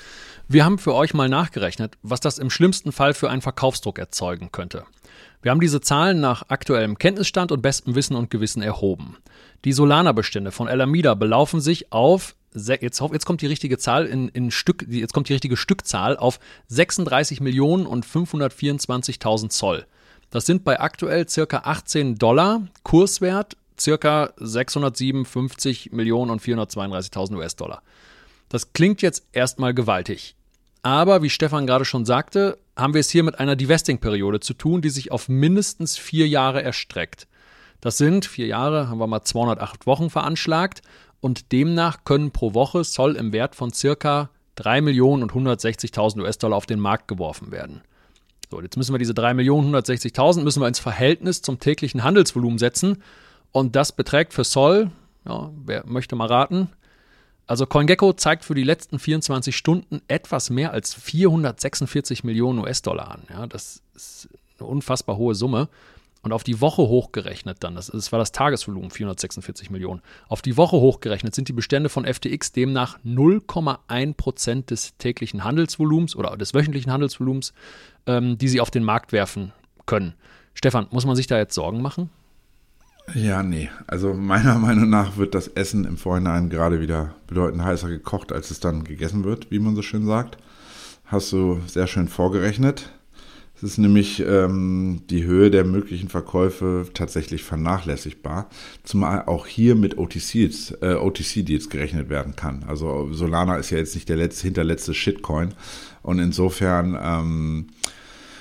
[0.49, 4.51] Wir haben für euch mal nachgerechnet, was das im schlimmsten Fall für einen Verkaufsdruck erzeugen
[4.51, 4.83] könnte.
[5.41, 9.15] Wir haben diese Zahlen nach aktuellem Kenntnisstand und bestem Wissen und Gewissen erhoben.
[9.63, 14.51] Die Solana-Bestände von Alameda belaufen sich auf jetzt, jetzt kommt die richtige Zahl in, in
[14.51, 19.85] Stück, jetzt kommt die richtige Stückzahl auf 36 Millionen und 524.000 Zoll.
[20.31, 27.81] Das sind bei aktuell circa 18 Dollar Kurswert circa 657 Millionen und 432.000 US-Dollar.
[28.49, 30.35] Das klingt jetzt erstmal gewaltig.
[30.81, 34.81] Aber wie Stefan gerade schon sagte, haben wir es hier mit einer Divesting-Periode zu tun,
[34.81, 37.27] die sich auf mindestens vier Jahre erstreckt.
[37.81, 40.81] Das sind vier Jahre, haben wir mal 208 Wochen veranschlagt
[41.21, 46.57] und demnach können pro Woche Zoll im Wert von circa 3 Millionen und 160.000 US-Dollar
[46.57, 47.81] auf den Markt geworfen werden.
[48.49, 52.57] So, jetzt müssen wir diese 3 Millionen 160.000 müssen wir ins Verhältnis zum täglichen Handelsvolumen
[52.57, 53.03] setzen
[53.51, 54.91] und das beträgt für Zoll,
[55.25, 56.69] ja, wer möchte mal raten,
[57.49, 63.23] also CoinGecko zeigt für die letzten 24 Stunden etwas mehr als 446 Millionen US-Dollar an.
[63.27, 65.67] Ja, das ist eine unfassbar hohe Summe.
[66.21, 70.01] Und auf die Woche hochgerechnet dann, das, das war das Tagesvolumen, 446 Millionen.
[70.27, 76.15] Auf die Woche hochgerechnet sind die Bestände von FTX demnach 0,1 Prozent des täglichen Handelsvolumens
[76.15, 77.53] oder des wöchentlichen Handelsvolumens,
[78.05, 79.53] ähm, die sie auf den Markt werfen
[79.87, 80.13] können.
[80.53, 82.11] Stefan, muss man sich da jetzt Sorgen machen?
[83.15, 83.69] Ja, nee.
[83.87, 88.51] Also meiner Meinung nach wird das Essen im Vorhinein gerade wieder bedeutend heißer gekocht, als
[88.51, 90.37] es dann gegessen wird, wie man so schön sagt.
[91.05, 92.91] Hast du sehr schön vorgerechnet.
[93.61, 98.49] Es ist nämlich ähm, die Höhe der möglichen Verkäufe tatsächlich vernachlässigbar,
[98.85, 102.63] zumal auch hier mit OTCs, äh, OTC-Deals gerechnet werden kann.
[102.69, 105.53] Also Solana ist ja jetzt nicht der letzte, hinterletzte Shitcoin
[106.03, 107.67] und insofern ähm,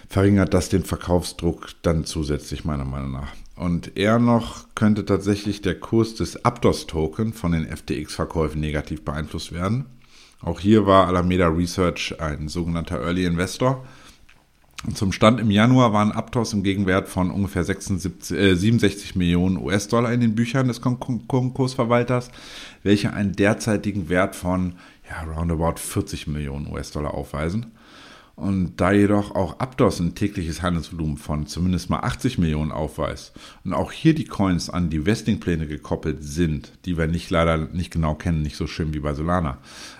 [0.08, 3.32] verringert das den Verkaufsdruck dann zusätzlich meiner Meinung nach.
[3.58, 9.86] Und eher noch könnte tatsächlich der Kurs des Aptos-Token von den FTX-Verkäufen negativ beeinflusst werden.
[10.40, 13.84] Auch hier war Alameda Research ein sogenannter Early Investor.
[14.94, 20.12] Zum Stand im Januar waren Aptos im Gegenwert von ungefähr 76, äh, 67 Millionen US-Dollar
[20.12, 22.30] in den Büchern des Konkursverwalters,
[22.84, 24.74] welche einen derzeitigen Wert von
[25.10, 27.72] ja, roundabout 40 Millionen US-Dollar aufweisen.
[28.38, 33.32] Und da jedoch auch Aptos ein tägliches Handelsvolumen von zumindest mal 80 Millionen aufweist.
[33.64, 37.90] Und auch hier die Coins an die Vesting-Pläne gekoppelt sind, die wir nicht leider nicht
[37.90, 39.58] genau kennen, nicht so schön wie bei Solana,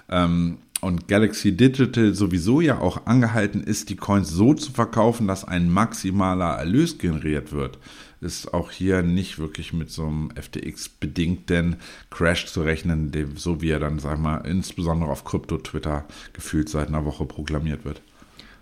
[0.08, 5.44] ähm, und Galaxy Digital sowieso ja auch angehalten ist, die Coins so zu verkaufen, dass
[5.44, 7.80] ein maximaler Erlös generiert wird,
[8.20, 11.76] ist auch hier nicht wirklich mit so einem FTX-bedingten
[12.10, 17.04] Crash zu rechnen, so wie er dann, sag mal, insbesondere auf Krypto-Twitter gefühlt seit einer
[17.04, 18.00] Woche proklamiert wird.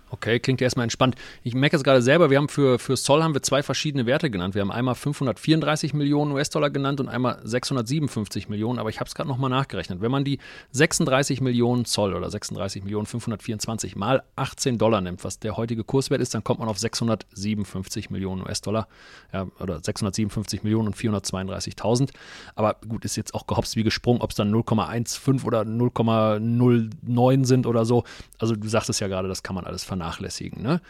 [0.09, 1.15] Okay, klingt erstmal entspannt.
[1.43, 4.29] Ich merke es gerade selber, wir haben für, für Sol haben wir zwei verschiedene Werte
[4.29, 4.55] genannt.
[4.55, 9.15] Wir haben einmal 534 Millionen US-Dollar genannt und einmal 657 Millionen, aber ich habe es
[9.15, 9.99] gerade nochmal nachgerechnet.
[9.99, 10.39] Wenn man die
[10.71, 16.21] 36 Millionen Zoll oder 36 Millionen 524 mal 18 Dollar nimmt, was der heutige Kurswert
[16.21, 18.87] ist, dann kommt man auf 657 Millionen US-Dollar
[19.33, 22.11] ja, oder 657 Millionen und 432.000.
[22.55, 27.67] Aber gut, ist jetzt auch gehopst wie gesprungen, ob es dann 0,15 oder 0,09 sind
[27.67, 28.05] oder so.
[28.39, 30.61] Also du sagst es ja gerade, das kann man alles vernehmen vernachlässigen.
[30.61, 30.81] Ne?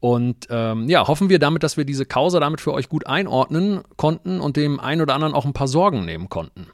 [0.00, 3.82] Und ähm, ja, hoffen wir damit, dass wir diese Causa damit für euch gut einordnen
[3.96, 6.66] konnten und dem einen oder anderen auch ein paar Sorgen nehmen konnten.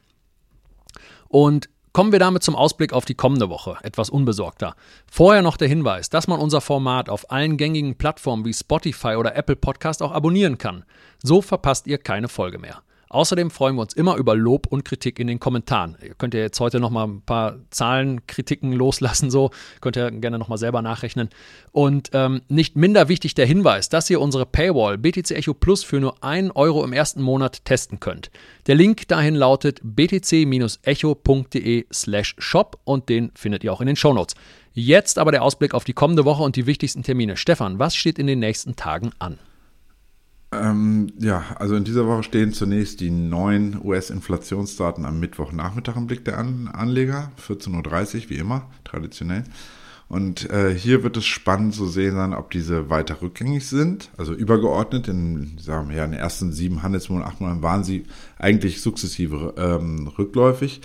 [1.28, 4.74] Und kommen wir damit zum Ausblick auf die kommende Woche, etwas unbesorgter.
[5.10, 9.36] Vorher noch der Hinweis, dass man unser Format auf allen gängigen Plattformen wie Spotify oder
[9.36, 10.84] Apple Podcast auch abonnieren kann.
[11.22, 12.82] So verpasst ihr keine Folge mehr.
[13.10, 15.96] Außerdem freuen wir uns immer über Lob und Kritik in den Kommentaren.
[16.00, 20.12] Ihr könnt ja jetzt heute noch mal ein paar Zahlen, Kritiken loslassen, so könnt ihr
[20.12, 21.28] gerne noch mal selber nachrechnen.
[21.72, 25.98] Und ähm, nicht minder wichtig der Hinweis, dass ihr unsere Paywall BTC Echo Plus für
[25.98, 28.30] nur 1 Euro im ersten Monat testen könnt.
[28.68, 34.36] Der Link dahin lautet btc-echo.de/slash shop und den findet ihr auch in den Shownotes.
[34.72, 37.36] Jetzt aber der Ausblick auf die kommende Woche und die wichtigsten Termine.
[37.36, 39.40] Stefan, was steht in den nächsten Tagen an?
[40.52, 46.24] Ähm, ja, also in dieser Woche stehen zunächst die neuen US-Inflationsdaten am Mittwochnachmittag im Blick
[46.24, 49.44] der An Anleger, 14.30 Uhr wie immer, traditionell.
[50.08, 54.34] Und äh, hier wird es spannend zu sehen sein, ob diese weiter rückgängig sind, also
[54.34, 55.06] übergeordnet.
[55.06, 58.02] In, sagen wir in den ersten sieben Handelsmonaten, acht Monaten waren sie
[58.36, 60.80] eigentlich sukzessive ähm, rückläufig.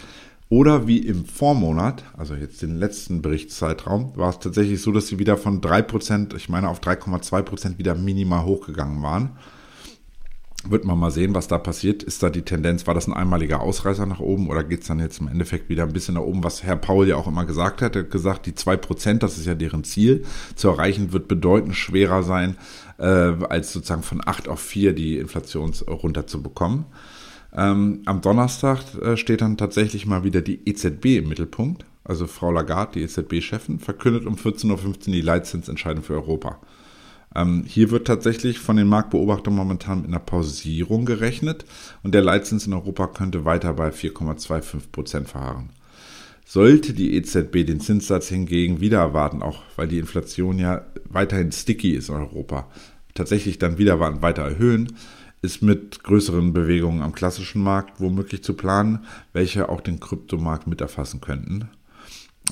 [0.48, 5.18] Oder wie im Vormonat, also jetzt den letzten Berichtszeitraum, war es tatsächlich so, dass sie
[5.18, 9.32] wieder von 3%, ich meine auf 3,2% wieder minimal hochgegangen waren
[10.70, 12.04] wird man mal sehen, was da passiert.
[12.04, 15.00] Ist da die Tendenz, war das ein einmaliger Ausreißer nach oben oder geht es dann
[15.00, 17.82] jetzt im Endeffekt wieder ein bisschen nach oben, was Herr Paul ja auch immer gesagt
[17.82, 17.96] hat.
[17.96, 20.26] Er hat gesagt, die 2%, das ist ja deren Ziel,
[20.56, 22.58] zu erreichen, wird bedeutend schwerer sein,
[22.98, 26.86] äh, als sozusagen von 8 auf 4 die Inflation runterzubekommen.
[27.54, 31.86] Ähm, am Donnerstag äh, steht dann tatsächlich mal wieder die EZB im Mittelpunkt.
[32.04, 36.60] Also Frau Lagarde, die EZB-Chefin, verkündet um 14.15 Uhr die Leitzinsentscheidung für Europa.
[37.36, 41.66] Ähm, hier wird tatsächlich von den Marktbeobachtern momentan mit einer Pausierung gerechnet
[42.02, 45.70] und der Leitzins in Europa könnte weiter bei 4,25 Prozent verharren.
[46.46, 51.92] Sollte die EZB den Zinssatz hingegen wieder erwarten, auch weil die Inflation ja weiterhin sticky
[51.92, 52.68] ist in Europa,
[53.16, 54.94] tatsächlich dann wieder weiter erhöhen,
[55.42, 60.82] ist mit größeren Bewegungen am klassischen Markt womöglich zu planen, welche auch den Kryptomarkt mit
[60.82, 61.70] erfassen könnten.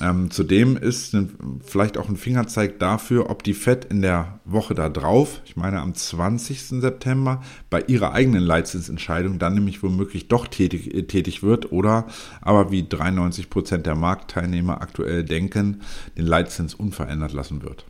[0.02, 1.16] Ähm, zudem ist
[1.64, 5.80] vielleicht auch ein Fingerzeig dafür, ob die FED in der Woche da drauf, ich meine
[5.80, 6.80] am 20.
[6.80, 12.08] September, bei ihrer eigenen Leitzinsentscheidung dann nämlich womöglich doch tätig, äh, tätig wird oder
[12.40, 15.82] aber wie 93 Prozent der Marktteilnehmer aktuell denken,
[16.18, 17.86] den Leitzins unverändert lassen wird.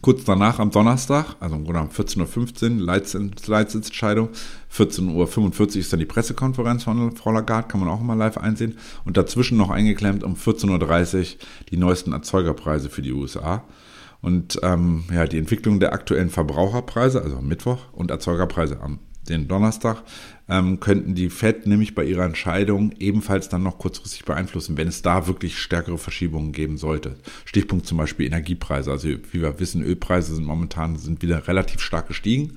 [0.00, 4.28] Kurz danach am Donnerstag, also im Grunde um 14.15 Uhr, Leitzins, Leitzinsentscheidung.
[4.72, 8.78] 14.45 Uhr ist dann die Pressekonferenz von Frau Lagarde, kann man auch mal live einsehen.
[9.04, 11.26] Und dazwischen noch eingeklemmt um 14.30 Uhr
[11.70, 13.64] die neuesten Erzeugerpreise für die USA.
[14.20, 19.46] Und ähm, ja, die Entwicklung der aktuellen Verbraucherpreise, also am Mittwoch, und Erzeugerpreise am den
[19.46, 20.02] Donnerstag,
[20.48, 25.02] ähm, könnten die FED nämlich bei ihrer Entscheidung ebenfalls dann noch kurzfristig beeinflussen, wenn es
[25.02, 27.16] da wirklich stärkere Verschiebungen geben sollte.
[27.44, 28.90] Stichpunkt zum Beispiel Energiepreise.
[28.90, 32.56] Also wie wir wissen, Ölpreise sind momentan sind wieder relativ stark gestiegen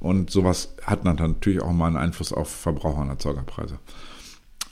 [0.00, 3.78] und sowas hat dann natürlich auch mal einen Einfluss auf Verbraucher- und Erzeugerpreise.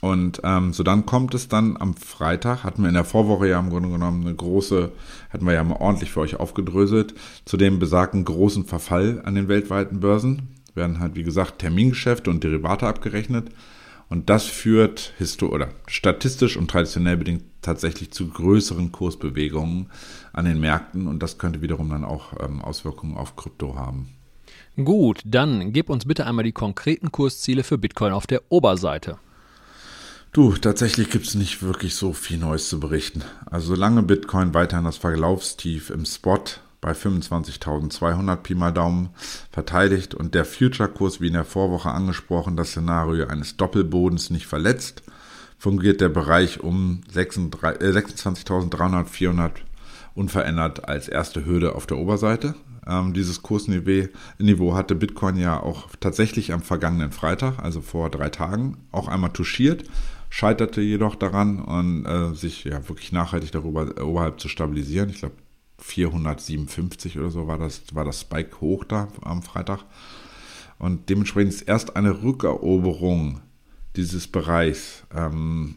[0.01, 3.59] Und ähm, so dann kommt es dann am Freitag, hatten wir in der Vorwoche ja
[3.59, 4.91] im Grunde genommen eine große,
[5.29, 7.13] hatten wir ja mal ordentlich für euch aufgedröselt,
[7.45, 12.43] zu dem besagten großen Verfall an den weltweiten Börsen werden halt, wie gesagt, Termingeschäfte und
[12.43, 13.49] Derivate abgerechnet.
[14.09, 19.89] Und das führt oder statistisch und traditionell bedingt tatsächlich zu größeren Kursbewegungen
[20.33, 21.07] an den Märkten.
[21.07, 24.09] Und das könnte wiederum dann auch ähm, Auswirkungen auf Krypto haben.
[24.75, 29.17] Gut, dann gib uns bitte einmal die konkreten Kursziele für Bitcoin auf der Oberseite.
[30.33, 33.21] Du, tatsächlich gibt es nicht wirklich so viel Neues zu berichten.
[33.45, 36.43] Also solange Bitcoin weiterhin das Verlaufstief im Spot
[36.81, 39.09] bei 25.200 Pi mal Daumen
[39.51, 45.03] verteidigt und der Future-Kurs, wie in der Vorwoche angesprochen, das Szenario eines Doppelbodens nicht verletzt,
[45.59, 49.61] fungiert der Bereich um 26.300, 400 äh,
[50.15, 52.55] unverändert als erste Hürde auf der Oberseite.
[52.87, 58.77] Ähm, dieses Kursniveau hatte Bitcoin ja auch tatsächlich am vergangenen Freitag, also vor drei Tagen,
[58.91, 59.83] auch einmal touchiert,
[60.29, 65.09] scheiterte jedoch daran und äh, sich ja wirklich nachhaltig darüber äh, oberhalb zu stabilisieren.
[65.09, 65.35] Ich glaube,
[65.83, 69.83] 457 oder so war das, war das Spike hoch da am Freitag.
[70.77, 73.41] Und dementsprechend ist erst eine Rückeroberung
[73.95, 75.75] dieses Bereichs, ähm,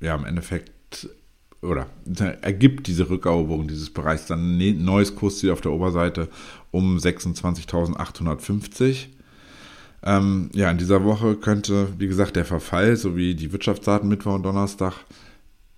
[0.00, 1.08] ja, im Endeffekt,
[1.60, 1.86] oder
[2.40, 6.28] ergibt diese Rückeroberung dieses Bereichs dann ein neues Kursziel auf der Oberseite
[6.72, 9.06] um 26.850.
[10.04, 14.42] Ähm, ja, in dieser Woche könnte, wie gesagt, der Verfall sowie die Wirtschaftsdaten Mittwoch und
[14.42, 14.94] Donnerstag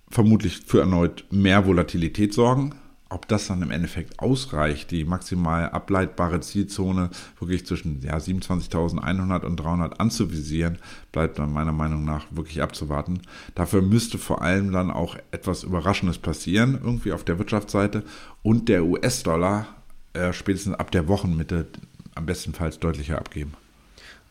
[0.09, 2.73] vermutlich für erneut mehr Volatilität sorgen
[3.09, 9.57] ob das dann im Endeffekt ausreicht, die maximal ableitbare Zielzone wirklich zwischen ja, 27.100 und
[9.57, 10.79] 300 anzuvisieren,
[11.11, 13.21] bleibt dann meiner Meinung nach wirklich abzuwarten.
[13.53, 18.03] Dafür müsste vor allem dann auch etwas Überraschendes passieren, irgendwie auf der Wirtschaftsseite
[18.41, 19.67] und der US-Dollar
[20.13, 21.67] äh, spätestens ab der Wochenmitte
[22.15, 23.53] am bestenfalls deutlicher abgeben.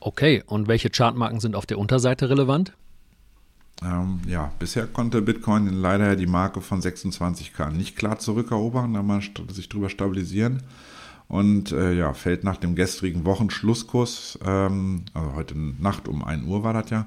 [0.01, 2.73] Okay, und welche Chartmarken sind auf der Unterseite relevant?
[3.83, 9.23] Ähm, ja, bisher konnte Bitcoin leider die Marke von 26k nicht klar zurückerobern, da man
[9.49, 10.63] sich drüber stabilisieren.
[11.29, 16.63] und äh, ja, fällt nach dem gestrigen Wochenschlusskurs, ähm, also heute Nacht um 1 Uhr
[16.63, 17.07] war das ja,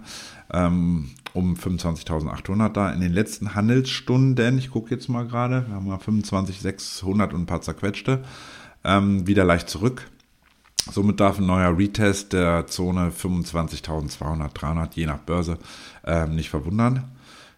[0.52, 2.92] ähm, um 25.800 da.
[2.92, 7.46] In den letzten Handelsstunden, ich gucke jetzt mal gerade, wir haben mal 25.600 und ein
[7.46, 8.24] paar zerquetschte,
[8.84, 10.10] ähm, wieder leicht zurück.
[10.92, 15.58] Somit darf ein neuer Retest der Zone 25.200, 300, je nach Börse,
[16.06, 17.12] ähm, nicht verwundern.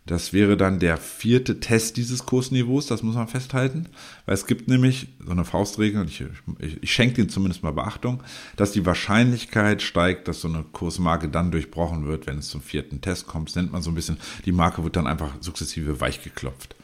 [0.09, 3.85] Das wäre dann der vierte Test dieses Kursniveaus, das muss man festhalten.
[4.25, 6.23] Weil es gibt nämlich so eine Faustregel, und ich,
[6.57, 8.23] ich, ich schenke dem zumindest mal Beachtung,
[8.55, 13.01] dass die Wahrscheinlichkeit steigt, dass so eine Kursmarke dann durchbrochen wird, wenn es zum vierten
[13.01, 13.49] Test kommt.
[13.49, 16.75] Das nennt man so ein bisschen, die Marke wird dann einfach sukzessive weichgeklopft.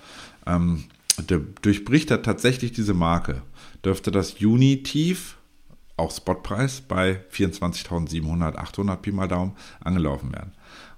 [0.45, 0.84] Ähm,
[1.17, 3.41] der, durchbricht er tatsächlich diese Marke,
[3.84, 5.38] dürfte das Juni-Tief,
[5.97, 9.53] auch Spotpreis, bei 24.700, 800 Pi mal Daumen
[9.84, 10.51] angelaufen werden.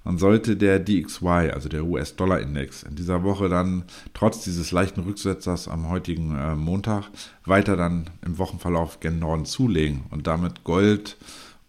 [0.03, 3.83] Und sollte der DXY, also der US-Dollar-Index, in dieser Woche dann
[4.13, 7.09] trotz dieses leichten Rücksetzers am heutigen äh, Montag
[7.45, 11.17] weiter dann im Wochenverlauf gen Norden zulegen und damit Gold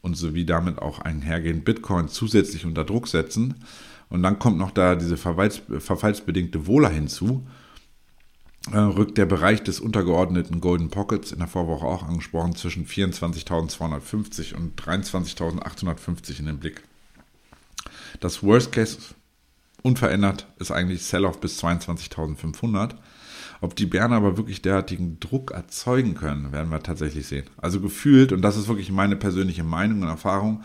[0.03, 3.57] und sowie damit auch einhergehend Bitcoin zusätzlich unter Druck setzen.
[4.09, 7.45] Und dann kommt noch da diese verfalls, verfallsbedingte Wohler hinzu,
[8.75, 14.81] rückt der Bereich des untergeordneten Golden Pockets in der Vorwoche auch angesprochen zwischen 24.250 und
[14.81, 16.83] 23.850 in den Blick.
[18.21, 18.99] Das Worst Case
[19.83, 22.95] unverändert ist eigentlich Sell-off bis 22.500.
[23.61, 27.47] Ob die Bären aber wirklich derartigen Druck erzeugen können, werden wir tatsächlich sehen.
[27.57, 30.63] Also gefühlt, und das ist wirklich meine persönliche Meinung und Erfahrung,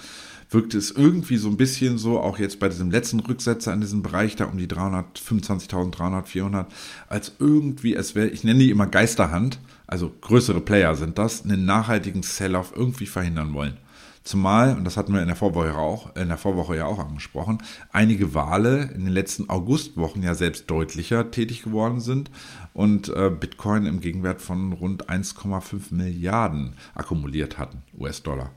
[0.54, 4.04] wirkt es irgendwie so ein bisschen so, auch jetzt bei diesem letzten Rücksetzer in diesem
[4.04, 6.72] Bereich da um die 325.300, 400,
[7.10, 11.66] als irgendwie, es wäre, ich nenne die immer Geisterhand, also größere Player sind das, einen
[11.66, 13.78] nachhaltigen Sell-off irgendwie verhindern wollen.
[14.24, 17.58] Zumal, und das hatten wir in der Vorwoche auch, in der Vorwoche ja auch angesprochen,
[17.92, 22.32] einige Wale in den letzten Augustwochen ja selbst deutlicher tätig geworden sind
[22.74, 28.52] und äh, Bitcoin im Gegenwert von rund 1,5 Milliarden akkumuliert hatten, US-Dollar.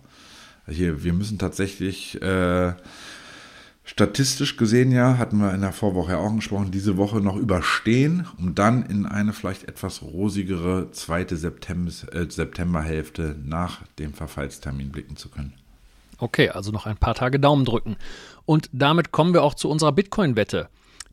[0.69, 2.73] Hier, wir müssen tatsächlich äh,
[3.85, 8.55] statistisch gesehen ja, hatten wir in der Vorwoche auch angesprochen, diese Woche noch überstehen, um
[8.55, 15.29] dann in eine vielleicht etwas rosigere zweite September, äh, Septemberhälfte nach dem Verfallstermin blicken zu
[15.29, 15.53] können.
[16.19, 17.97] Okay, also noch ein paar Tage Daumen drücken.
[18.45, 20.69] Und damit kommen wir auch zu unserer Bitcoin-Wette.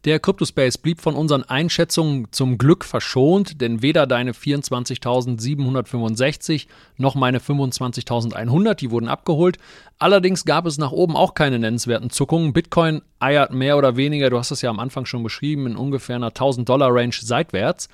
[0.05, 7.39] Der Cryptospace blieb von unseren Einschätzungen zum Glück verschont, denn weder deine 24.765 noch meine
[7.39, 9.59] 25.100, die wurden abgeholt.
[9.99, 12.51] Allerdings gab es nach oben auch keine nennenswerten Zuckungen.
[12.51, 16.17] Bitcoin eiert mehr oder weniger, du hast es ja am Anfang schon beschrieben, in ungefähr
[16.17, 17.87] einer 1000 Dollar Range seitwärts.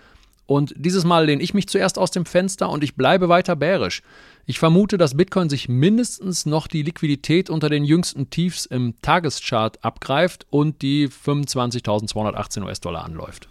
[0.49, 4.01] Und dieses Mal lehne ich mich zuerst aus dem Fenster und ich bleibe weiter bärisch.
[4.47, 9.85] Ich vermute, dass Bitcoin sich mindestens noch die Liquidität unter den jüngsten Tiefs im Tageschart
[9.85, 13.47] abgreift und die 25.218 US-Dollar anläuft.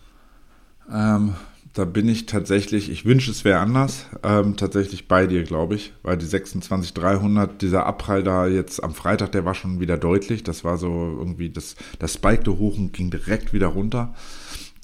[0.92, 1.36] Ähm,
[1.72, 5.92] da bin ich tatsächlich, ich wünsche es wäre anders, ähm, tatsächlich bei dir, glaube ich,
[6.02, 10.42] weil die 26.300, dieser Abprall da jetzt am Freitag, der war schon wieder deutlich.
[10.42, 14.16] Das war so irgendwie, das, das spikte hoch und ging direkt wieder runter.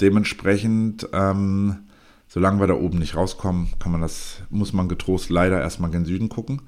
[0.00, 1.83] Dementsprechend, ähm,
[2.34, 6.04] solange wir da oben nicht rauskommen, kann man das, muss man getrost leider erstmal gen
[6.04, 6.62] Süden gucken.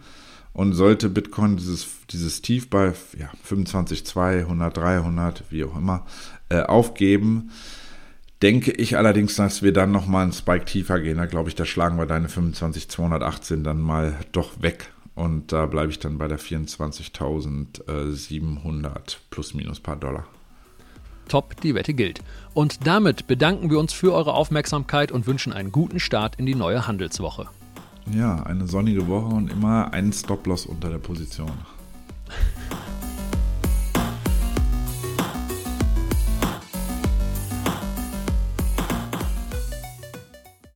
[0.53, 6.07] Und sollte Bitcoin dieses, dieses Tief bei ja, 25, 200, 300, wie auch immer,
[6.51, 7.51] äh, aufgeben,
[8.43, 11.19] denke ich allerdings, dass wir dann nochmal einen Spike tiefer gehen.
[11.19, 14.93] Da glaube ich, da schlagen wir deine 25, 218 dann mal doch weg.
[15.17, 20.29] Und da bleibe ich dann bei der 24.700 plus minus paar Dollar.
[21.29, 22.21] Top, die Wette gilt.
[22.55, 26.55] Und damit bedanken wir uns für eure Aufmerksamkeit und wünschen einen guten Start in die
[26.55, 27.47] neue Handelswoche.
[28.13, 31.53] Ja, eine sonnige Woche und immer einen Stop-Loss unter der Position.